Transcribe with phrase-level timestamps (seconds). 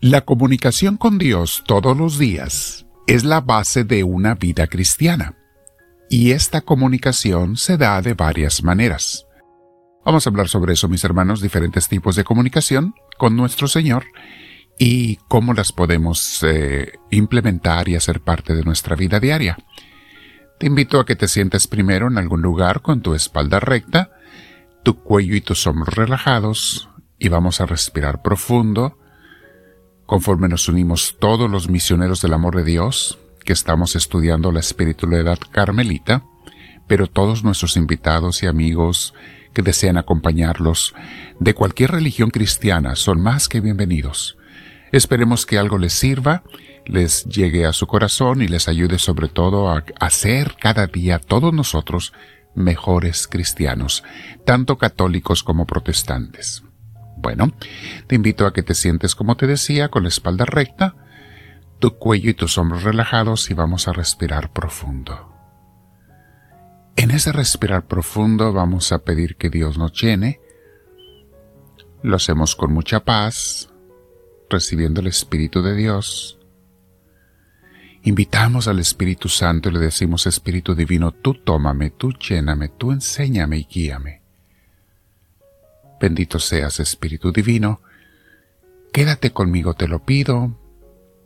[0.00, 5.34] La comunicación con Dios todos los días es la base de una vida cristiana.
[6.08, 9.26] Y esta comunicación se da de varias maneras.
[10.04, 14.04] Vamos a hablar sobre eso, mis hermanos, diferentes tipos de comunicación con nuestro Señor
[14.78, 19.58] y cómo las podemos eh, implementar y hacer parte de nuestra vida diaria.
[20.60, 24.12] Te invito a que te sientes primero en algún lugar con tu espalda recta,
[24.84, 26.88] tu cuello y tus hombros relajados
[27.18, 28.96] y vamos a respirar profundo
[30.08, 35.38] conforme nos unimos todos los misioneros del amor de Dios, que estamos estudiando la espiritualidad
[35.50, 36.24] carmelita,
[36.86, 39.12] pero todos nuestros invitados y amigos
[39.52, 40.94] que desean acompañarlos
[41.40, 44.38] de cualquier religión cristiana son más que bienvenidos.
[44.92, 46.42] Esperemos que algo les sirva,
[46.86, 51.52] les llegue a su corazón y les ayude sobre todo a hacer cada día todos
[51.52, 52.14] nosotros
[52.54, 54.04] mejores cristianos,
[54.46, 56.62] tanto católicos como protestantes.
[57.20, 57.52] Bueno,
[58.06, 60.94] te invito a que te sientes como te decía, con la espalda recta,
[61.78, 65.34] tu cuello y tus hombros relajados y vamos a respirar profundo.
[66.96, 70.40] En ese respirar profundo vamos a pedir que Dios nos llene.
[72.02, 73.70] Lo hacemos con mucha paz,
[74.48, 76.38] recibiendo el Espíritu de Dios.
[78.02, 83.58] Invitamos al Espíritu Santo y le decimos, Espíritu Divino, tú tómame, tú lléname, tú enséñame
[83.58, 84.22] y guíame.
[86.00, 87.80] Bendito seas, Espíritu Divino.
[88.92, 90.56] Quédate conmigo, te lo pido.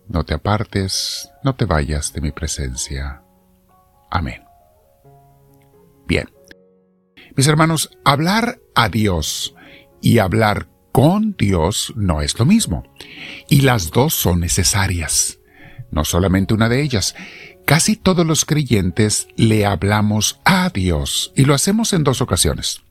[0.09, 3.23] No te apartes, no te vayas de mi presencia.
[4.11, 4.43] Amén.
[6.07, 6.29] Bien.
[7.37, 9.55] Mis hermanos, hablar a Dios
[10.01, 12.85] y hablar con Dios no es lo mismo.
[13.49, 15.39] Y las dos son necesarias.
[15.91, 17.15] No solamente una de ellas.
[17.65, 22.83] Casi todos los creyentes le hablamos a Dios y lo hacemos en dos ocasiones.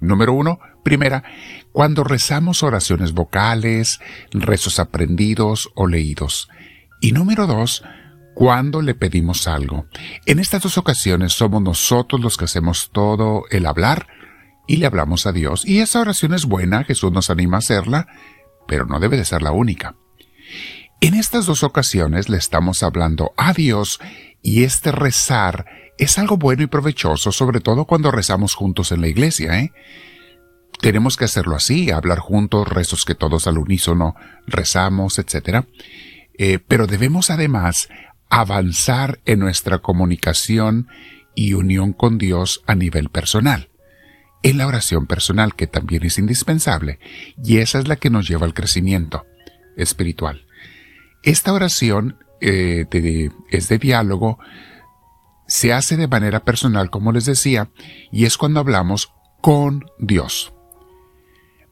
[0.00, 1.24] Número uno, primera,
[1.72, 4.00] cuando rezamos oraciones vocales,
[4.32, 6.48] rezos aprendidos o leídos.
[7.00, 7.82] Y número dos,
[8.34, 9.86] cuando le pedimos algo.
[10.26, 14.06] En estas dos ocasiones somos nosotros los que hacemos todo el hablar
[14.66, 15.66] y le hablamos a Dios.
[15.66, 18.06] Y esa oración es buena, Jesús nos anima a hacerla,
[18.66, 19.96] pero no debe de ser la única.
[21.02, 24.00] En estas dos ocasiones le estamos hablando a Dios
[24.42, 25.66] y este rezar
[26.00, 29.72] es algo bueno y provechoso, sobre todo cuando rezamos juntos en la iglesia, ¿eh?
[30.80, 34.14] Tenemos que hacerlo así, hablar juntos, rezos que todos al unísono
[34.46, 35.66] rezamos, etc.
[36.38, 37.90] Eh, pero debemos además
[38.30, 40.88] avanzar en nuestra comunicación
[41.34, 43.68] y unión con Dios a nivel personal,
[44.42, 46.98] en la oración personal que también es indispensable,
[47.44, 49.26] y esa es la que nos lleva al crecimiento
[49.76, 50.46] espiritual.
[51.22, 52.86] Esta oración eh,
[53.50, 54.38] es de diálogo,
[55.50, 57.70] se hace de manera personal, como les decía,
[58.12, 60.54] y es cuando hablamos con Dios.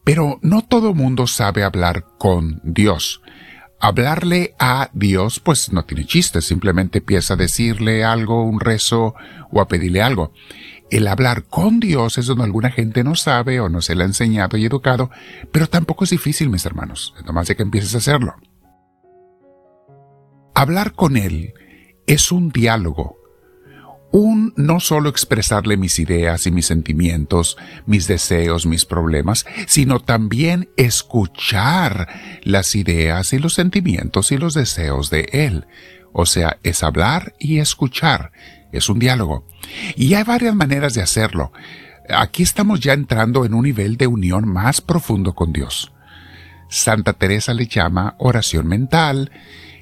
[0.03, 3.23] Pero no todo mundo sabe hablar con Dios.
[3.79, 9.15] Hablarle a Dios pues no tiene chiste, simplemente empieza a decirle algo, un rezo
[9.53, 10.33] o a pedirle algo.
[10.91, 14.07] El hablar con Dios es donde alguna gente no sabe o no se le ha
[14.07, 15.09] enseñado y educado,
[15.53, 18.35] pero tampoco es difícil, mis hermanos, nomás de que empieces a hacerlo.
[20.53, 21.55] Hablar con Él
[22.09, 23.18] es un diálogo,
[24.11, 30.71] un no solo expresarle mis ideas y mis sentimientos, mis deseos, mis problemas, sino también
[30.77, 32.09] escuchar
[32.43, 35.67] las ideas y los sentimientos y los deseos de Él.
[36.13, 38.33] O sea, es hablar y escuchar.
[38.73, 39.47] Es un diálogo.
[39.97, 41.53] Y hay varias maneras de hacerlo.
[42.09, 45.93] Aquí estamos ya entrando en un nivel de unión más profundo con Dios.
[46.71, 49.31] Santa Teresa le llama oración mental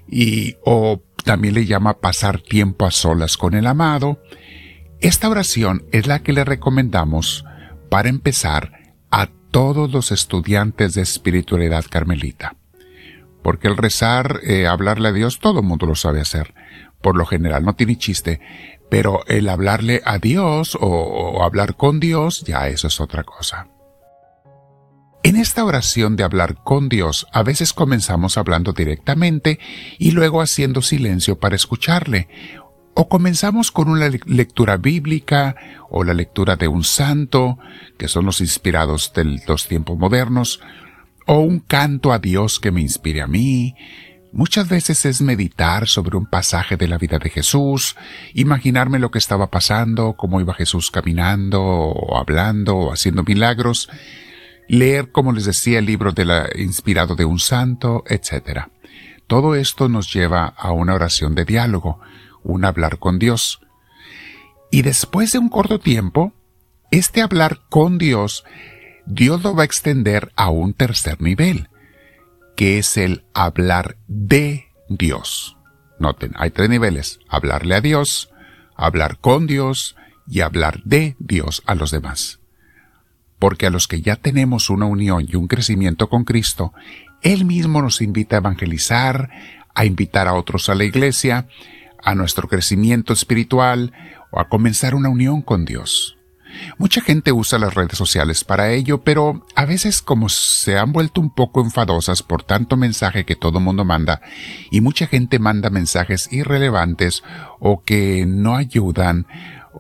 [0.09, 4.23] y o también le llama pasar tiempo a solas con el amado.
[5.01, 7.45] Esta oración es la que le recomendamos
[7.91, 12.55] para empezar a todos los estudiantes de espiritualidad carmelita.
[13.43, 16.55] Porque el rezar, eh, hablarle a Dios, todo el mundo lo sabe hacer.
[17.03, 18.41] Por lo general, no tiene chiste.
[18.89, 23.67] Pero el hablarle a Dios o hablar con Dios, ya eso es otra cosa.
[25.27, 29.59] En esta oración de hablar con Dios, a veces comenzamos hablando directamente
[29.99, 32.29] y luego haciendo silencio para escucharle.
[32.95, 35.57] O comenzamos con una lectura bíblica
[35.91, 37.59] o la lectura de un santo,
[37.99, 40.61] que son los inspirados de los tiempos modernos,
[41.27, 43.75] o un canto a Dios que me inspire a mí.
[44.33, 47.97] Muchas veces es meditar sobre un pasaje de la vida de Jesús,
[48.33, 53.89] imaginarme lo que estaba pasando, cómo iba Jesús caminando, o hablando, o haciendo milagros,
[54.69, 58.69] leer, como les decía, el libro de la, inspirado de un santo, etc.
[59.27, 62.01] Todo esto nos lleva a una oración de diálogo,
[62.43, 63.61] un hablar con Dios.
[64.71, 66.33] Y después de un corto tiempo,
[66.91, 68.45] este hablar con Dios,
[69.07, 71.69] Dios lo va a extender a un tercer nivel,
[72.57, 75.57] que es el hablar de Dios.
[75.99, 78.31] Noten, hay tres niveles, hablarle a Dios,
[78.77, 79.97] hablar con Dios
[80.29, 82.41] y hablar de Dios a los demás.
[83.39, 86.73] Porque a los que ya tenemos una unión y un crecimiento con Cristo,
[87.23, 89.31] Él mismo nos invita a evangelizar,
[89.75, 91.49] a invitar a otros a la iglesia,
[92.03, 93.93] a nuestro crecimiento espiritual
[94.31, 96.17] o a comenzar una unión con Dios.
[96.79, 101.21] Mucha gente usa las redes sociales para ello, pero a veces como se han vuelto
[101.21, 104.23] un poco enfadosas por tanto mensaje que todo mundo manda,
[104.71, 107.23] y mucha gente manda mensajes irrelevantes
[107.59, 109.27] o que no ayudan,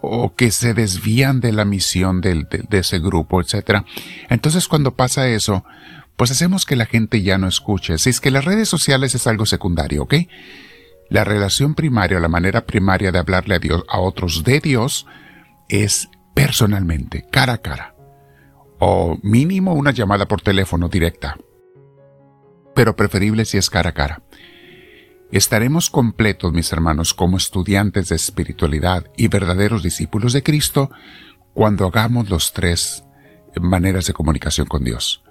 [0.02, 3.82] o que se desvían de la misión de, ese grupo, etc.
[4.28, 5.64] Entonces cuando pasa eso,
[6.16, 7.98] pues hacemos que la gente ya no escuche.
[7.98, 10.14] Si es que las redes sociales es algo secundario, ¿ok?
[11.08, 15.06] La relación primaria, la manera primaria de hablarle a Dios, a otros de Dios,
[15.68, 17.94] es personalmente, cara a cara,
[18.78, 21.36] o mínimo una llamada por teléfono directa,
[22.74, 24.22] pero preferible si es cara a cara.
[25.32, 30.90] Estaremos completos, mis hermanos, como estudiantes de espiritualidad y verdaderos discípulos de Cristo
[31.52, 33.04] cuando hagamos los tres
[33.60, 35.24] maneras de comunicación con Dios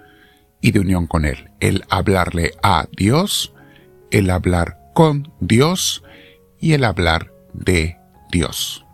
[0.60, 1.52] y de unión con Él.
[1.60, 3.54] El hablarle a Dios,
[4.12, 6.04] el hablar con Dios
[6.60, 7.98] y el hablar de
[8.32, 8.86] Dios.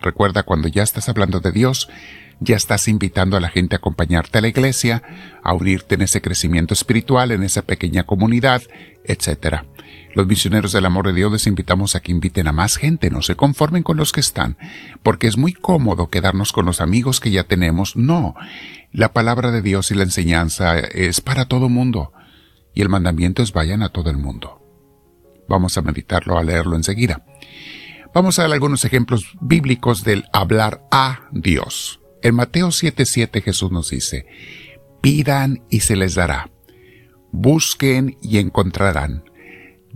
[0.00, 1.88] Recuerda, cuando ya estás hablando de Dios,
[2.40, 5.02] ya estás invitando a la gente a acompañarte a la iglesia,
[5.42, 8.62] a unirte en ese crecimiento espiritual, en esa pequeña comunidad,
[9.04, 9.62] etc.
[10.14, 13.22] Los misioneros del amor de Dios les invitamos a que inviten a más gente, no
[13.22, 14.56] se conformen con los que están,
[15.02, 17.96] porque es muy cómodo quedarnos con los amigos que ya tenemos.
[17.96, 18.34] No,
[18.92, 22.12] la palabra de Dios y la enseñanza es para todo mundo,
[22.74, 24.62] y el mandamiento es vayan a todo el mundo.
[25.48, 27.24] Vamos a meditarlo, a leerlo enseguida.
[28.14, 32.00] Vamos a dar algunos ejemplos bíblicos del hablar a Dios.
[32.22, 34.26] En Mateo 7:7 Jesús nos dice,
[35.00, 36.50] pidan y se les dará,
[37.32, 39.24] busquen y encontrarán,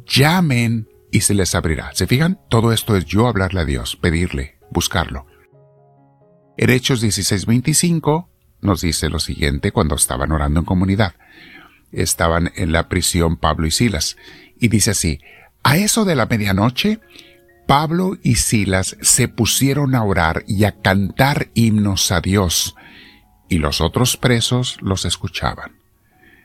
[0.06, 1.90] llamen y se les abrirá.
[1.94, 2.40] ¿Se fijan?
[2.49, 5.26] Todo esto es yo hablarle a Dios, pedirle, buscarlo.
[6.56, 8.28] En Hechos 16:25
[8.61, 11.14] nos dice lo siguiente cuando estaban orando en comunidad.
[11.93, 14.16] Estaban en la prisión Pablo y Silas.
[14.58, 15.20] Y dice así,
[15.62, 17.00] a eso de la medianoche,
[17.70, 22.75] Pablo y Silas se pusieron a orar y a cantar himnos a Dios,
[23.49, 25.76] y los otros presos los escuchaban.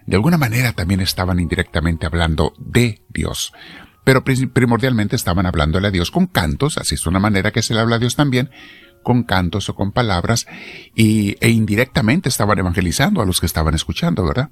[0.05, 3.53] De alguna manera también estaban indirectamente hablando de Dios,
[4.03, 7.79] pero primordialmente estaban hablándole a Dios con cantos, así es una manera que se le
[7.79, 8.51] habla a Dios también,
[9.01, 10.45] con cantos o con palabras,
[10.93, 14.51] y, e indirectamente estaban evangelizando a los que estaban escuchando, ¿verdad?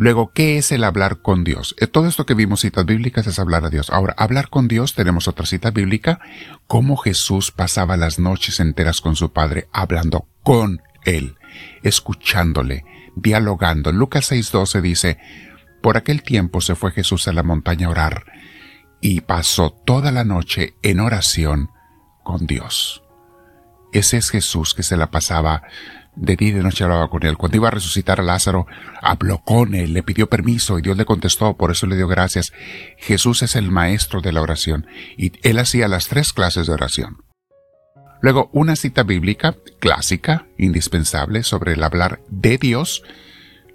[0.00, 1.76] Luego, ¿qué es el hablar con Dios?
[1.78, 3.90] Eh, todo esto que vimos citas bíblicas es hablar a Dios.
[3.90, 6.20] Ahora, hablar con Dios, tenemos otra cita bíblica,
[6.66, 11.36] cómo Jesús pasaba las noches enteras con su Padre hablando con Él,
[11.82, 13.92] escuchándole, dialogando.
[13.92, 15.18] Lucas 6:12 dice,
[15.82, 18.24] por aquel tiempo se fue Jesús a la montaña a orar
[19.02, 21.72] y pasó toda la noche en oración
[22.24, 23.02] con Dios.
[23.92, 25.62] Ese es Jesús que se la pasaba
[26.16, 27.36] de día y de noche hablaba con él.
[27.36, 28.66] Cuando iba a resucitar a Lázaro,
[29.00, 32.52] habló con él, le pidió permiso y Dios le contestó, por eso le dio gracias.
[32.98, 34.86] Jesús es el maestro de la oración
[35.16, 37.18] y él hacía las tres clases de oración.
[38.22, 43.02] Luego, una cita bíblica clásica, indispensable, sobre el hablar de Dios,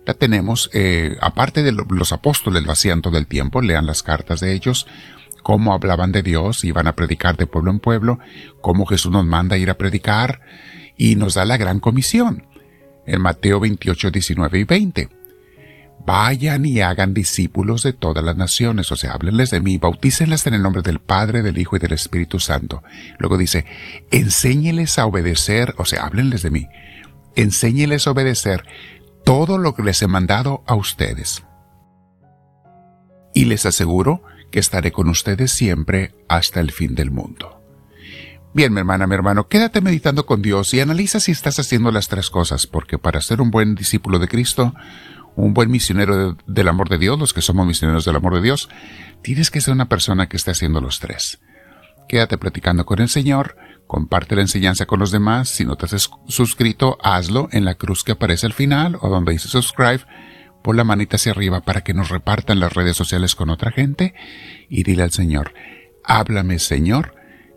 [0.06, 4.40] la tenemos, eh, aparte de los apóstoles lo hacían todo el tiempo, lean las cartas
[4.40, 4.86] de ellos,
[5.42, 8.20] cómo hablaban de Dios, iban a predicar de pueblo en pueblo,
[8.62, 10.42] cómo Jesús nos manda a ir a predicar,
[10.98, 12.48] y nos da la gran comisión
[13.06, 15.10] en Mateo 28, 19 y 20.
[16.06, 20.54] Vayan y hagan discípulos de todas las naciones, o sea, háblenles de mí, bautícenlas en
[20.54, 22.84] el nombre del Padre, del Hijo y del Espíritu Santo.
[23.18, 23.66] Luego dice,
[24.12, 26.68] enséñeles a obedecer, o sea, háblenles de mí,
[27.36, 28.66] enséñeles a obedecer
[29.24, 31.44] todo lo que les he mandado a ustedes.
[33.34, 34.22] Y les aseguro
[34.52, 37.55] que estaré con ustedes siempre hasta el fin del mundo.
[38.56, 42.08] Bien, mi hermana, mi hermano, quédate meditando con Dios y analiza si estás haciendo las
[42.08, 44.74] tres cosas, porque para ser un buen discípulo de Cristo,
[45.36, 48.70] un buen misionero del amor de Dios, los que somos misioneros del amor de Dios,
[49.22, 51.42] tienes que ser una persona que esté haciendo los tres.
[52.08, 53.58] Quédate platicando con el Señor,
[53.88, 58.06] comparte la enseñanza con los demás, si no te has suscrito, hazlo en la cruz
[58.06, 60.06] que aparece al final o donde dice subscribe,
[60.64, 64.14] pon la manita hacia arriba para que nos repartan las redes sociales con otra gente
[64.70, 65.54] y dile al Señor,
[66.06, 67.16] háblame Señor,